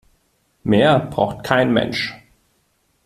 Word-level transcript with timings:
Mehr 0.63 0.97
braucht 0.99 1.43
kein 1.43 1.71
Mensch. 1.73 2.11